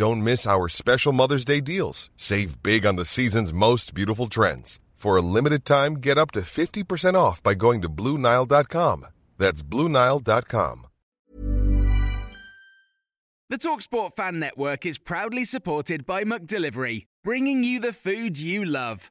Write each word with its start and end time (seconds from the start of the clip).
Don't 0.00 0.24
miss 0.24 0.46
our 0.46 0.66
special 0.70 1.12
Mother's 1.12 1.44
Day 1.44 1.60
deals. 1.60 2.08
Save 2.16 2.62
big 2.62 2.86
on 2.86 2.96
the 2.96 3.04
season's 3.04 3.52
most 3.52 3.92
beautiful 3.92 4.28
trends. 4.28 4.80
For 4.94 5.18
a 5.18 5.20
limited 5.20 5.66
time, 5.66 5.96
get 5.96 6.16
up 6.16 6.30
to 6.30 6.40
50% 6.40 7.16
off 7.16 7.42
by 7.42 7.52
going 7.52 7.82
to 7.82 7.90
Bluenile.com. 7.90 9.04
That's 9.36 9.62
Bluenile.com. 9.62 10.86
The 13.50 13.58
Talksport 13.58 14.14
Fan 14.14 14.38
Network 14.38 14.86
is 14.86 14.96
proudly 14.96 15.44
supported 15.44 16.06
by 16.06 16.24
McDelivery, 16.24 17.04
bringing 17.22 17.62
you 17.62 17.78
the 17.78 17.92
food 17.92 18.40
you 18.40 18.64
love. 18.64 19.10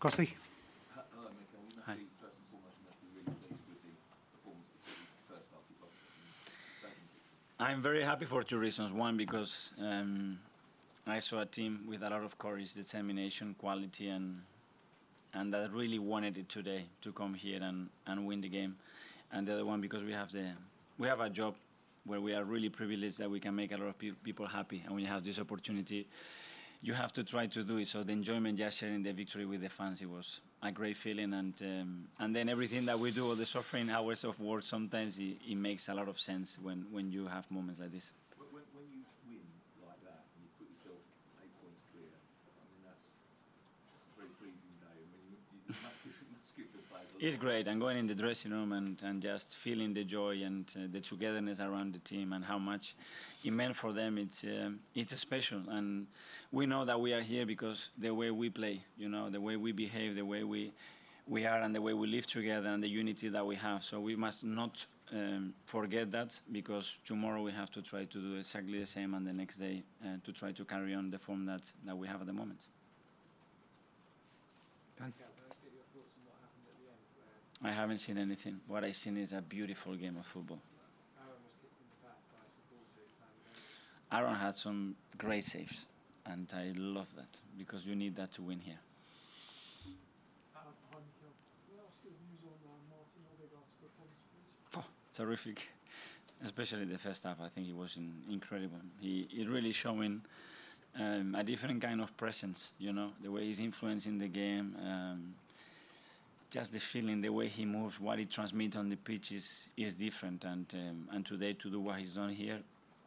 Crossley? 0.00 0.34
I'm 7.58 7.82
very 7.82 8.02
happy 8.02 8.24
for 8.24 8.42
two 8.42 8.56
reasons. 8.56 8.90
One, 8.90 9.18
because 9.18 9.70
um, 9.78 10.38
I 11.06 11.18
saw 11.18 11.40
a 11.40 11.46
team 11.46 11.80
with 11.86 12.02
a 12.02 12.08
lot 12.08 12.24
of 12.24 12.38
courage, 12.38 12.72
determination, 12.72 13.54
quality, 13.58 14.08
and 14.08 14.40
and 15.34 15.52
that 15.52 15.70
really 15.72 15.98
wanted 15.98 16.38
it 16.38 16.48
today 16.48 16.86
to 17.02 17.12
come 17.12 17.34
here 17.34 17.62
and, 17.62 17.88
and 18.06 18.26
win 18.26 18.40
the 18.40 18.48
game. 18.48 18.76
And 19.30 19.46
the 19.46 19.52
other 19.52 19.64
one, 19.66 19.80
because 19.82 20.02
we 20.02 20.12
have 20.12 20.32
the 20.32 20.52
we 20.98 21.06
have 21.06 21.20
a 21.20 21.28
job 21.28 21.54
where 22.06 22.20
we 22.22 22.32
are 22.32 22.44
really 22.44 22.70
privileged 22.70 23.18
that 23.18 23.30
we 23.30 23.38
can 23.38 23.54
make 23.54 23.72
a 23.72 23.76
lot 23.76 23.88
of 23.88 23.98
pe- 23.98 24.12
people 24.24 24.46
happy, 24.46 24.82
and 24.86 24.96
we 24.96 25.04
have 25.04 25.22
this 25.22 25.38
opportunity, 25.38 26.06
you 26.82 26.94
have 26.94 27.12
to 27.12 27.24
try 27.24 27.46
to 27.46 27.62
do 27.62 27.76
it. 27.78 27.88
So 27.88 28.02
the 28.02 28.12
enjoyment, 28.12 28.58
just 28.58 28.78
sharing 28.78 29.02
the 29.02 29.12
victory 29.12 29.44
with 29.44 29.60
the 29.60 29.68
fans, 29.68 30.00
it 30.00 30.08
was 30.08 30.40
a 30.62 30.72
great 30.72 30.96
feeling. 30.96 31.32
And 31.34 31.54
um, 31.62 32.04
and 32.18 32.34
then 32.34 32.48
everything 32.48 32.86
that 32.86 32.98
we 32.98 33.10
do, 33.10 33.28
all 33.28 33.36
the 33.36 33.46
suffering 33.46 33.90
hours 33.90 34.24
of 34.24 34.38
work, 34.40 34.62
sometimes 34.62 35.18
it, 35.18 35.36
it 35.48 35.56
makes 35.56 35.88
a 35.88 35.94
lot 35.94 36.08
of 36.08 36.18
sense 36.18 36.58
when, 36.60 36.86
when 36.90 37.10
you 37.12 37.26
have 37.26 37.50
moments 37.50 37.80
like 37.80 37.92
this. 37.92 38.12
When, 38.38 38.62
when 38.74 38.86
you 38.92 39.04
win 39.28 39.44
like 39.86 40.00
that 40.04 40.24
and 40.34 40.40
you 40.44 40.50
put 40.58 40.68
yourself 40.72 41.00
eight 41.44 41.52
points 41.60 41.84
clear, 41.92 42.08
I 42.08 42.64
mean 42.72 42.82
that's 42.88 43.06
that's 43.92 44.06
a 44.08 44.14
very 44.16 44.32
pleasing 44.40 44.74
day. 44.80 44.96
I 44.96 45.04
mean 45.12 45.36
you, 45.36 45.38
you 45.68 45.74
must 46.50 46.56
give 46.56 46.66
it 46.66 46.70
must 46.72 46.72
give 46.72 46.72
the 46.72 46.88
players 46.88 47.06
a 47.10 47.14
lot. 47.14 47.26
It's 47.26 47.36
great. 47.36 47.68
I'm 47.68 47.78
going 47.78 47.96
in 47.96 48.06
the 48.06 48.14
dressing 48.14 48.52
room 48.52 48.72
and, 48.72 49.00
and 49.02 49.22
just 49.22 49.56
feeling 49.56 49.94
the 49.94 50.04
joy 50.04 50.42
and 50.42 50.64
uh, 50.76 50.86
the 50.90 51.00
togetherness 51.00 51.60
around 51.60 51.94
the 51.94 51.98
team 51.98 52.32
and 52.32 52.44
how 52.44 52.58
much 52.58 52.94
it 53.44 53.52
meant 53.52 53.76
for 53.76 53.92
them. 53.92 54.18
It's 54.18 54.44
um, 54.44 54.80
it's 54.94 55.16
special. 55.18 55.62
And 55.68 56.06
we 56.52 56.66
know 56.66 56.84
that 56.84 57.00
we 57.00 57.12
are 57.12 57.22
here 57.22 57.46
because 57.46 57.90
the 57.98 58.10
way 58.10 58.30
we 58.30 58.50
play, 58.50 58.82
you 58.98 59.08
know, 59.08 59.30
the 59.30 59.40
way 59.40 59.56
we 59.56 59.72
behave, 59.72 60.16
the 60.16 60.24
way 60.24 60.44
we 60.44 60.72
we 61.26 61.46
are, 61.46 61.60
and 61.60 61.74
the 61.74 61.80
way 61.82 61.94
we 61.94 62.08
live 62.08 62.26
together, 62.26 62.68
and 62.68 62.82
the 62.82 62.88
unity 62.88 63.28
that 63.28 63.46
we 63.46 63.56
have. 63.56 63.84
So 63.84 64.00
we 64.00 64.16
must 64.16 64.42
not 64.42 64.84
um, 65.12 65.54
forget 65.64 66.10
that 66.10 66.40
because 66.50 66.98
tomorrow 67.04 67.42
we 67.42 67.52
have 67.52 67.70
to 67.72 67.82
try 67.82 68.04
to 68.04 68.18
do 68.18 68.36
exactly 68.36 68.80
the 68.80 68.86
same, 68.86 69.14
and 69.14 69.26
the 69.26 69.32
next 69.32 69.58
day 69.58 69.82
uh, 70.04 70.16
to 70.24 70.32
try 70.32 70.52
to 70.52 70.64
carry 70.64 70.94
on 70.94 71.10
the 71.10 71.18
form 71.18 71.46
that, 71.46 71.62
that 71.86 71.96
we 71.96 72.08
have 72.08 72.20
at 72.20 72.26
the 72.26 72.32
moment. 72.32 72.60
Dan? 74.98 75.12
I 77.62 77.72
haven't 77.72 77.98
seen 77.98 78.16
anything. 78.16 78.60
What 78.66 78.84
I've 78.84 78.96
seen 78.96 79.16
is 79.18 79.32
a 79.32 79.42
beautiful 79.42 79.94
game 79.94 80.16
of 80.16 80.24
football. 80.24 80.60
Aaron 84.12 84.34
had 84.34 84.56
some 84.56 84.96
great 85.18 85.44
saves, 85.44 85.86
and 86.26 86.52
I 86.56 86.72
love 86.74 87.14
that 87.16 87.38
because 87.56 87.86
you 87.86 87.94
need 87.94 88.16
that 88.16 88.32
to 88.32 88.42
win 88.42 88.58
here. 88.60 88.78
Oh, 94.76 94.84
terrific, 95.14 95.68
especially 96.44 96.86
the 96.86 96.98
first 96.98 97.22
half. 97.24 97.40
I 97.40 97.48
think 97.48 97.66
he 97.66 97.72
was 97.72 97.96
in, 97.96 98.12
incredible. 98.30 98.78
He, 99.00 99.28
he 99.30 99.46
really 99.46 99.72
showing 99.72 100.22
um, 100.98 101.36
a 101.38 101.44
different 101.44 101.80
kind 101.80 102.00
of 102.00 102.16
presence. 102.16 102.72
You 102.78 102.92
know, 102.92 103.10
the 103.22 103.30
way 103.30 103.44
he's 103.44 103.60
influencing 103.60 104.18
the 104.18 104.28
game. 104.28 104.76
Um, 104.84 105.34
just 106.50 106.72
the 106.72 106.80
feeling, 106.80 107.20
the 107.20 107.28
way 107.30 107.48
he 107.48 107.64
moves, 107.64 108.00
what 108.00 108.18
he 108.18 108.24
transmits 108.24 108.76
on 108.76 108.88
the 108.88 108.96
pitch 108.96 109.32
is, 109.32 109.68
is 109.76 109.94
different. 109.94 110.44
And 110.44 110.66
um, 110.74 111.08
and 111.12 111.24
today 111.24 111.52
to 111.54 111.70
do 111.70 111.80
what 111.80 111.98
he's 112.00 112.14
done 112.14 112.30
here, 112.30 112.58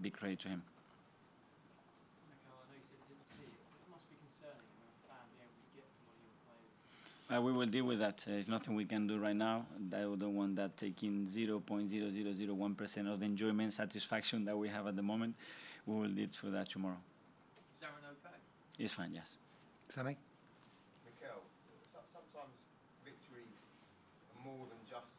big 0.00 0.14
credit 0.14 0.40
to 0.40 0.48
him. 0.48 0.62
Uh, 7.28 7.42
we 7.42 7.52
will 7.52 7.66
deal 7.66 7.84
with 7.84 7.98
that. 7.98 8.24
Uh, 8.26 8.32
it's 8.32 8.48
nothing 8.48 8.74
we 8.74 8.86
can 8.86 9.06
do 9.06 9.18
right 9.18 9.36
now. 9.36 9.66
I 9.92 10.00
don't 10.00 10.34
want 10.34 10.56
that 10.56 10.78
taking 10.78 11.26
0.0001% 11.26 13.12
of 13.12 13.20
the 13.20 13.26
enjoyment, 13.26 13.74
satisfaction 13.74 14.46
that 14.46 14.56
we 14.56 14.68
have 14.70 14.86
at 14.86 14.96
the 14.96 15.02
moment. 15.02 15.34
We 15.84 15.94
will 16.00 16.08
deal 16.08 16.28
with 16.42 16.54
that 16.54 16.70
tomorrow. 16.70 16.96
Is 17.76 17.84
Aaron 17.84 18.16
okay? 18.24 18.36
It's 18.78 18.94
fine, 18.94 19.12
yes. 19.12 19.36
Sammy? 19.88 20.16
Mikel, 21.04 21.44
so- 21.92 22.00
sometimes 22.08 22.56
victories 23.04 23.60
are 24.32 24.40
more 24.48 24.64
than 24.64 24.80
just 24.88 25.12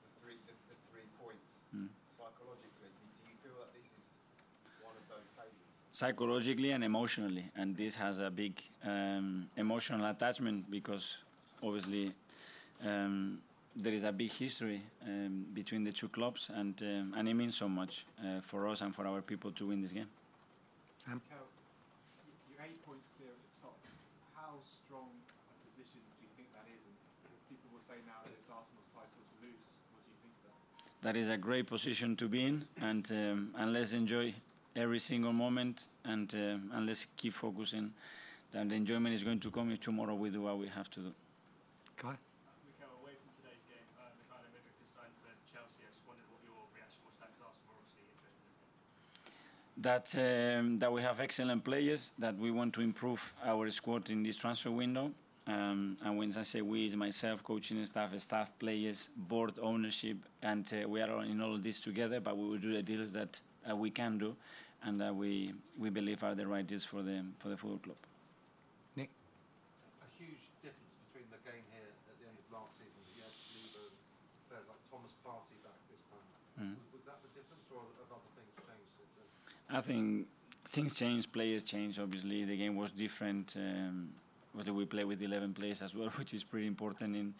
the 0.00 0.08
three, 0.24 0.40
the, 0.48 0.56
the 0.72 0.76
three 0.88 1.04
points. 1.20 1.44
Mm. 1.76 1.92
Psychologically, 2.16 2.88
do, 2.88 3.04
do 3.04 3.24
you 3.28 3.36
feel 3.44 3.56
that 3.60 3.76
this 3.76 3.84
is 3.84 4.00
one 4.80 4.96
of 4.96 5.04
those 5.12 5.28
failures? 5.36 5.72
Psychologically 5.98 6.70
and 6.70 6.84
emotionally 6.84 7.44
and 7.56 7.76
this 7.76 7.96
has 7.96 8.20
a 8.20 8.30
big 8.30 8.54
um, 8.84 9.48
emotional 9.56 10.06
attachment 10.06 10.70
because 10.70 11.18
obviously 11.60 12.12
um, 12.86 13.38
there 13.74 13.92
is 13.92 14.04
a 14.04 14.12
big 14.12 14.30
history 14.30 14.80
um, 15.04 15.44
between 15.52 15.82
the 15.82 15.90
two 15.90 16.08
clubs 16.08 16.50
and 16.54 16.80
um, 16.82 17.14
and 17.16 17.28
it 17.28 17.34
means 17.34 17.56
so 17.56 17.68
much 17.68 18.06
uh, 18.20 18.40
for 18.42 18.68
us 18.68 18.80
and 18.80 18.94
for 18.94 19.08
our 19.08 19.20
people 19.20 19.50
to 19.50 19.66
win 19.66 19.82
this 19.82 19.90
game 19.90 20.06
Sam? 21.04 21.20
You're 22.48 22.64
eight 22.64 22.78
points 22.86 23.06
clear 23.18 23.30
at 23.30 23.42
the 23.42 23.50
top. 23.62 23.76
How 24.38 24.54
strong 24.62 25.10
a 25.50 25.54
position 25.66 25.98
do 26.14 26.22
you 26.22 26.30
think 26.36 26.48
that 26.54 26.66
is? 26.70 26.82
And 27.26 27.34
people 27.50 27.74
will 27.74 27.86
say 27.90 27.98
now 28.06 28.22
that 28.22 28.30
it's 28.38 28.46
Arsenal's 28.46 28.90
title 28.94 29.22
to 29.30 29.36
lose. 29.42 29.62
What 29.90 30.02
do 30.06 30.10
you 30.14 30.18
think 30.22 30.34
of 30.46 30.54
that? 31.02 31.06
that 31.06 31.16
is 31.18 31.26
a 31.26 31.38
great 31.38 31.66
position 31.66 32.14
to 32.22 32.28
be 32.28 32.44
in 32.46 32.66
and 32.80 33.02
um, 33.10 33.54
and 33.58 33.72
let's 33.72 33.92
enjoy 33.92 34.34
every 34.78 34.98
single 35.00 35.32
moment 35.32 35.86
and 36.04 36.32
um, 36.34 36.70
and 36.74 36.86
let's 36.86 37.06
keep 37.16 37.34
focusing 37.34 37.92
that 38.52 38.68
the 38.68 38.74
enjoyment 38.74 39.14
is 39.14 39.22
going 39.22 39.40
to 39.40 39.50
come 39.50 39.70
if 39.72 39.80
tomorrow 39.80 40.14
we 40.14 40.30
do 40.30 40.42
what 40.42 40.56
we 40.58 40.68
have 40.68 40.88
to 40.90 41.00
do 41.00 41.12
Kai? 41.98 42.14
Mikel, 42.62 42.86
away 43.02 43.14
from 43.18 43.30
today's 43.42 43.64
game, 43.66 43.88
uh, 43.98 44.06
Mykhailo 44.18 44.46
Mudryk 44.54 44.78
is 44.78 44.90
signed 44.94 45.16
for 45.18 45.34
Chelsea. 45.50 45.82
I 45.82 45.90
just 45.90 46.06
wondered 46.06 46.30
what 46.30 46.40
your 46.46 46.54
reaction 46.70 47.02
was 47.02 47.14
to 47.18 47.26
that 47.26 47.34
because 47.34 47.50
Arsenal 47.50 47.74
were 47.74 47.82
obviously 47.82 48.06
interested 48.06 48.38
in 48.38 48.54
him. 48.54 48.70
that 49.82 50.06
um, 50.14 50.78
that 50.78 50.90
we 50.92 51.02
have 51.02 51.18
excellent 51.18 51.64
players, 51.64 52.12
that 52.18 52.38
we 52.38 52.50
want 52.52 52.70
to 52.74 52.80
improve 52.82 53.34
our 53.44 53.68
squad 53.70 54.10
in 54.10 54.22
this 54.22 54.36
transfer 54.36 54.70
window. 54.70 55.10
Um, 55.48 55.96
and 56.04 56.18
when 56.18 56.30
I 56.36 56.42
say 56.42 56.60
we, 56.60 56.86
it's 56.86 56.94
myself, 56.94 57.42
coaching 57.42 57.84
staff, 57.84 58.16
staff, 58.20 58.48
players, 58.58 59.08
board, 59.16 59.54
ownership, 59.60 60.18
and 60.42 60.64
uh, 60.72 60.86
we 60.86 61.00
are 61.00 61.10
all 61.10 61.22
in 61.22 61.40
all 61.40 61.54
of 61.54 61.62
this 61.62 61.80
together. 61.80 62.20
But 62.20 62.36
we 62.36 62.48
will 62.48 62.58
do 62.58 62.72
the 62.74 62.82
deals 62.82 63.12
that 63.14 63.40
uh, 63.68 63.74
we 63.74 63.90
can 63.90 64.18
do, 64.18 64.36
and 64.84 65.00
that 65.00 65.14
we 65.14 65.54
we 65.78 65.90
believe 65.90 66.22
are 66.22 66.34
the 66.34 66.46
right 66.46 66.66
deals 66.66 66.84
for 66.84 67.02
the 67.02 67.24
for 67.38 67.48
the 67.48 67.56
football 67.56 67.78
club. 67.78 68.00
Nick? 68.96 69.10
a 70.02 70.08
huge 70.18 70.50
difference 70.62 70.94
between 71.08 71.26
the 71.30 71.40
game 71.42 71.64
here 71.74 71.90
at 72.08 72.16
the 72.18 72.26
end 72.26 72.38
of 72.38 72.46
last 72.54 72.78
season. 72.78 73.00
You 73.14 73.22
had 73.22 73.34
Saliba 73.34 73.90
and 73.90 73.98
players 74.48 74.66
like 74.70 74.82
Thomas 74.90 75.14
Partey 75.24 75.58
back 75.66 75.78
this 75.90 76.02
time. 76.10 76.28
Mm. 76.58 76.76
Was 76.94 77.04
that 77.06 77.18
the 77.22 77.30
difference, 77.34 77.66
or 77.74 77.82
have 77.98 78.10
other 78.10 78.32
things 78.38 78.52
changed 78.54 78.92
since 78.94 79.12
then? 79.18 79.28
I 79.74 79.80
think 79.82 80.28
things 80.70 80.96
change, 80.96 81.30
players 81.30 81.62
change. 81.62 81.98
Obviously, 81.98 82.44
the 82.44 82.56
game 82.56 82.76
was 82.76 82.90
different. 82.90 83.54
Um, 83.56 84.14
obviously, 84.54 84.72
we 84.72 84.84
play 84.86 85.04
with 85.04 85.22
11 85.22 85.54
players 85.54 85.82
as 85.82 85.94
well, 85.94 86.08
which 86.18 86.34
is 86.34 86.44
pretty 86.44 86.66
important 86.66 87.16
in 87.16 87.34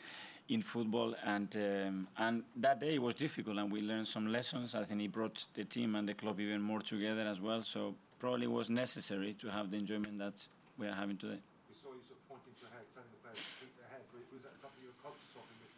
in 0.48 0.62
football. 0.62 1.14
And 1.24 1.54
um, 1.56 2.08
and 2.16 2.42
that 2.56 2.80
day 2.80 2.98
was 2.98 3.14
difficult, 3.14 3.58
and 3.58 3.70
we 3.70 3.80
learned 3.80 4.08
some 4.08 4.26
lessons. 4.32 4.74
I 4.74 4.84
think 4.84 5.02
it 5.02 5.12
brought 5.12 5.44
the 5.54 5.64
team 5.64 5.94
and 5.94 6.08
the 6.08 6.14
club 6.14 6.40
even 6.40 6.62
more 6.62 6.80
together 6.80 7.22
as 7.22 7.40
well. 7.40 7.62
So 7.62 7.94
probably 8.18 8.46
was 8.46 8.68
necessary 8.70 9.34
to 9.40 9.50
have 9.50 9.70
the 9.70 9.76
enjoyment 9.76 10.18
that 10.18 10.46
we 10.78 10.86
are 10.86 10.94
having 10.94 11.16
today. 11.16 11.38
We 11.68 11.74
saw 11.74 11.88
you 11.94 12.02
sort 12.06 12.18
of 12.18 12.28
pointing 12.28 12.54
to 12.58 12.64
the 12.64 12.70
head, 12.70 12.84
telling 12.94 13.10
the 13.12 13.20
players 13.22 13.38
to 13.38 13.64
keep 13.64 13.76
their 13.78 13.88
head. 13.90 14.02
Was 14.12 14.22
was 14.32 14.42
that 14.42 14.54
something 14.60 14.82
you 14.82 14.88
were 14.88 15.02
conscious 15.02 15.32
of 15.36 15.44
in 15.52 15.58
this? 15.62 15.74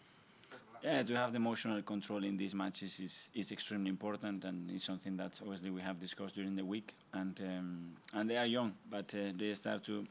Yeah, 0.82 1.02
to 1.02 1.16
have 1.16 1.32
the 1.32 1.36
emotional 1.36 1.82
control 1.82 2.24
in 2.24 2.36
these 2.36 2.54
matches 2.54 3.00
is, 3.00 3.28
is 3.34 3.52
extremely 3.52 3.90
important, 3.90 4.44
and 4.44 4.70
it's 4.70 4.84
something 4.84 5.16
that 5.18 5.38
obviously 5.42 5.70
we 5.70 5.82
have 5.82 6.00
discussed 6.00 6.36
during 6.36 6.56
the 6.56 6.64
week. 6.64 6.94
And 7.12 7.38
um, 7.40 7.92
and 8.14 8.30
they 8.30 8.36
are 8.36 8.46
young, 8.46 8.72
but 8.88 9.12
uh, 9.14 9.32
they 9.36 9.52
start 9.54 9.84
to 9.84 10.06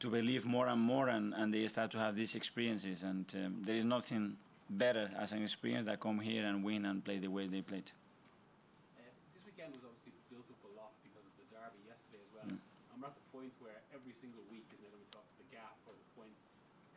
to 0.00 0.08
believe 0.08 0.46
more 0.46 0.68
and 0.68 0.80
more, 0.80 1.08
and, 1.08 1.34
and 1.34 1.52
they 1.52 1.66
start 1.66 1.90
to 1.92 1.98
have 1.98 2.14
these 2.14 2.34
experiences. 2.34 3.02
And 3.02 3.26
um, 3.34 3.62
there 3.66 3.76
is 3.76 3.84
nothing 3.84 4.36
better 4.70 5.10
as 5.18 5.32
an 5.32 5.42
experience 5.42 5.86
that 5.86 5.98
come 5.98 6.20
here 6.20 6.46
and 6.46 6.62
win 6.62 6.86
and 6.86 7.04
play 7.04 7.18
the 7.18 7.28
way 7.28 7.46
they 7.46 7.62
played. 7.62 7.90
Uh, 8.94 9.02
this 9.34 9.42
weekend 9.42 9.74
was 9.74 9.82
obviously 9.82 10.14
built 10.30 10.46
up 10.46 10.60
a 10.68 10.72
lot 10.78 10.92
because 11.02 11.26
of 11.26 11.34
the 11.34 11.46
derby 11.50 11.82
yesterday 11.88 12.22
as 12.22 12.30
well. 12.30 12.46
Mm. 12.46 12.62
And 12.94 12.96
we're 13.02 13.10
at 13.10 13.18
the 13.18 13.28
point 13.34 13.52
where 13.58 13.80
every 13.90 14.14
single 14.22 14.44
week 14.52 14.70
is 14.70 14.78
now 14.78 14.92
going 14.94 15.02
to 15.02 15.08
be 15.08 15.14
talking 15.14 15.34
the 15.42 15.50
gap 15.50 15.74
or 15.88 15.96
the 15.98 16.08
points. 16.14 16.38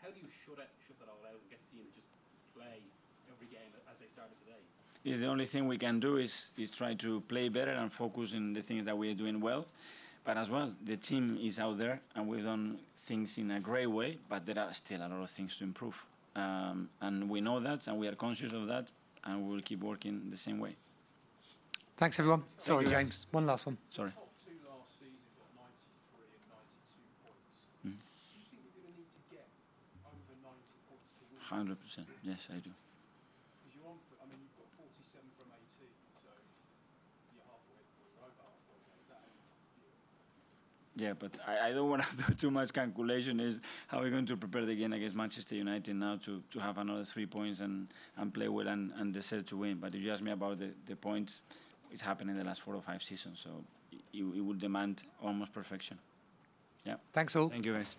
How 0.04 0.14
do 0.14 0.20
you 0.22 0.30
shut 0.46 0.62
it, 0.62 0.70
shut 0.86 1.00
that 1.02 1.10
all 1.10 1.24
out 1.26 1.42
and 1.42 1.50
get 1.50 1.58
the 1.58 1.70
team 1.74 1.86
to 1.90 1.94
just 1.98 2.12
play 2.54 2.86
every 3.34 3.50
game 3.50 3.74
as 3.90 3.98
they 3.98 4.10
started 4.14 4.38
today? 4.46 4.62
is 5.04 5.20
the 5.20 5.28
only 5.28 5.46
thing 5.46 5.68
we 5.68 5.78
can 5.78 6.00
do 6.00 6.18
is, 6.18 6.50
is 6.58 6.70
try 6.70 6.94
to 6.94 7.22
play 7.22 7.50
better 7.50 7.72
and 7.72 7.92
focus 7.92 8.34
in 8.34 8.54
the 8.54 8.62
things 8.62 8.86
that 8.86 8.98
we 8.98 9.10
are 9.10 9.16
doing 9.16 9.42
well. 9.42 9.66
But 10.24 10.38
as 10.38 10.50
well, 10.50 10.72
the 10.84 10.98
team 10.98 11.40
is 11.42 11.58
out 11.58 11.78
there 11.80 12.02
and 12.16 12.28
we've 12.28 12.44
done 12.44 12.80
things 13.04 13.38
in 13.38 13.52
a 13.52 13.60
great 13.60 13.88
way, 13.88 14.18
but 14.30 14.46
there 14.46 14.60
are 14.60 14.74
still 14.74 15.00
a 15.02 15.08
lot 15.08 15.22
of 15.24 15.30
things 15.30 15.56
to 15.58 15.64
improve. 15.64 16.06
Um, 16.36 16.90
and 17.02 17.30
we 17.30 17.42
know 17.42 17.60
that 17.60 17.88
and 17.88 17.98
we 17.98 18.08
are 18.08 18.16
conscious 18.16 18.54
of 18.54 18.68
that 18.68 18.88
and 19.26 19.44
we 19.44 19.56
will 19.56 19.62
keep 19.62 19.82
working 19.82 20.30
the 20.30 20.38
same 20.38 20.60
way. 20.60 20.76
Thanks, 21.98 22.20
everyone. 22.20 22.44
Sorry, 22.58 22.86
you, 22.86 22.92
guys. 22.92 23.04
James. 23.04 23.28
One 23.32 23.46
last 23.46 23.66
one. 23.66 23.78
Sorry. 23.90 24.12
Top 24.12 24.32
two 24.42 24.58
last 24.66 24.98
season 24.98 25.22
got 25.38 25.54
93 25.54 26.26
and 26.34 26.50
92 26.50 26.98
points. 27.22 27.62
Mm. 27.86 27.94
Do 27.94 28.34
you 28.34 28.46
think 28.50 28.66
you're 28.66 28.74
going 28.82 28.90
to 28.90 28.98
need 28.98 29.12
to 29.14 29.22
get 29.30 29.46
over 30.02 30.34
90 30.42 30.58
points 30.90 31.14
to 31.20 31.30
win? 31.30 31.78
100%. 31.78 32.10
Yes, 32.26 32.50
I 32.50 32.58
do. 32.58 32.74
Because 32.74 33.74
you're 33.78 33.86
on, 33.86 34.02
for, 34.10 34.18
I 34.18 34.26
mean, 34.32 34.42
you've 34.42 34.58
got 34.58 34.66
47 34.82 35.30
from 35.38 35.54
18, 35.54 35.94
so 36.26 36.34
you're 37.38 37.46
halfway, 37.46 37.86
you're 38.02 38.26
over 38.26 38.50
halfway 38.50 38.82
there. 38.82 38.98
Is 38.98 39.10
that 39.14 39.22
how 39.22 39.30
you 39.30 40.81
Yeah, 40.96 41.14
but 41.18 41.38
I, 41.48 41.70
I 41.70 41.72
don't 41.72 41.90
want 41.90 42.04
to 42.04 42.18
do 42.28 42.34
too 42.34 42.52
much 42.52 42.74
calculation. 42.74 43.40
Is 43.40 43.60
how 43.88 44.00
we're 44.00 44.10
going 44.10 44.26
to 44.26 44.38
prepare 44.38 44.66
the 44.66 44.76
game 44.76 44.94
against 44.94 45.16
Manchester 45.16 45.56
United 45.56 45.96
now 45.96 46.18
to, 46.26 46.44
to 46.52 46.60
have 46.60 46.78
another 46.78 47.06
three 47.06 47.26
points 47.26 47.60
and, 47.60 47.88
and 48.18 48.34
play 48.34 48.50
well 48.50 48.68
and, 48.68 48.92
and 48.98 49.14
deserve 49.14 49.46
to 49.48 49.58
win. 49.58 49.78
But 49.78 49.96
if 49.96 50.02
you 50.02 50.12
ask 50.12 50.22
me 50.22 50.32
about 50.32 50.60
the, 50.60 50.72
the 50.88 50.96
points, 50.96 51.42
it's 51.92 52.02
happened 52.02 52.30
in 52.30 52.38
the 52.38 52.44
last 52.44 52.62
four 52.62 52.76
or 52.76 52.82
five 52.82 53.02
seasons, 53.04 53.40
so 53.40 53.50
it, 53.92 54.00
it 54.14 54.44
will 54.44 54.54
demand 54.54 55.04
almost 55.22 55.54
perfection. 55.54 55.98
Yeah. 56.86 56.96
Thanks 57.14 57.36
all. 57.36 57.50
Thank 57.50 57.66
you, 57.66 57.74
guys. 57.74 57.96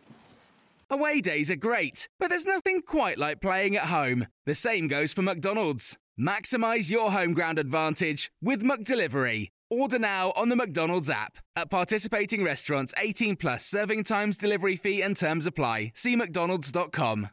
Away 0.90 1.22
days 1.22 1.50
are 1.50 1.56
great, 1.56 2.08
but 2.20 2.28
there's 2.28 2.44
nothing 2.44 2.82
quite 2.82 3.16
like 3.16 3.40
playing 3.40 3.76
at 3.76 3.84
home. 3.84 4.26
The 4.44 4.54
same 4.54 4.88
goes 4.88 5.14
for 5.14 5.22
McDonald's. 5.22 5.96
Maximize 6.20 6.90
your 6.90 7.10
home 7.12 7.32
ground 7.32 7.58
advantage 7.58 8.30
with 8.42 8.62
McDelivery. 8.62 9.48
Order 9.72 9.98
now 9.98 10.34
on 10.36 10.50
the 10.50 10.56
McDonald's 10.56 11.08
app. 11.08 11.38
At 11.56 11.70
participating 11.70 12.44
restaurants, 12.44 12.92
18 12.98 13.36
plus 13.36 13.64
serving 13.64 14.04
times, 14.04 14.36
delivery 14.36 14.76
fee, 14.76 15.00
and 15.00 15.16
terms 15.16 15.46
apply. 15.46 15.92
See 15.94 16.14
McDonald's.com. 16.14 17.30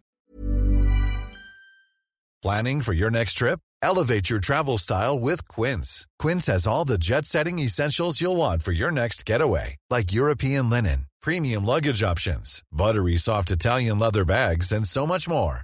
Planning 2.41 2.81
for 2.81 2.93
your 2.93 3.11
next 3.11 3.33
trip? 3.33 3.59
Elevate 3.81 4.29
your 4.29 4.39
travel 4.39 4.77
style 4.77 5.19
with 5.19 5.45
Quince. 5.49 6.07
Quince 6.17 6.45
has 6.47 6.65
all 6.65 6.85
the 6.85 6.97
jet 6.97 7.25
setting 7.25 7.59
essentials 7.59 8.21
you'll 8.21 8.37
want 8.37 8.63
for 8.63 8.71
your 8.71 8.91
next 8.91 9.25
getaway, 9.25 9.75
like 9.89 10.13
European 10.13 10.69
linen, 10.69 11.07
premium 11.21 11.65
luggage 11.65 12.01
options, 12.01 12.63
buttery 12.71 13.17
soft 13.17 13.51
Italian 13.51 13.99
leather 13.99 14.23
bags, 14.23 14.71
and 14.71 14.87
so 14.87 15.05
much 15.05 15.27
more. 15.27 15.63